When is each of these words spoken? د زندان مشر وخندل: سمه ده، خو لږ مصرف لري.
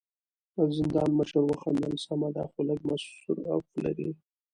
د 0.55 0.57
زندان 0.77 1.09
مشر 1.19 1.41
وخندل: 1.45 1.93
سمه 2.05 2.29
ده، 2.35 2.43
خو 2.51 2.59
لږ 2.67 2.79
مصرف 2.89 3.65
لري. 3.83 4.09